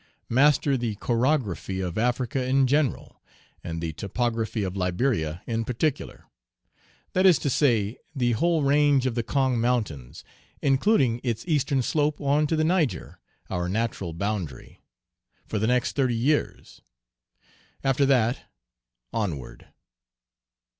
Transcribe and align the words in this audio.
master 0.29 0.75
the 0.77 0.95
chorography 0.95 1.79
of 1.79 1.95
Africa 1.95 2.43
in 2.43 2.65
general, 2.65 3.21
and 3.63 3.79
the 3.83 3.93
topography 3.93 4.63
of 4.63 4.75
Liberia 4.75 5.43
in 5.45 5.63
particular, 5.63 6.25
that 7.13 7.27
is 7.27 7.37
to 7.37 7.51
say, 7.51 7.99
the 8.15 8.31
whole 8.31 8.63
range 8.63 9.05
of 9.05 9.13
the 9.13 9.21
Kong 9.21 9.59
mountains, 9.59 10.23
including 10.59 11.21
its 11.23 11.47
eastern 11.47 11.83
slope 11.83 12.19
on 12.19 12.47
to 12.47 12.55
the 12.55 12.63
Niger, 12.63 13.19
our 13.47 13.69
natural 13.69 14.11
boundary! 14.11 14.81
for 15.45 15.59
the 15.59 15.67
next 15.67 15.95
thirty 15.95 16.15
years! 16.15 16.81
after 17.83 18.03
that, 18.03 18.49
onward! 19.13 19.67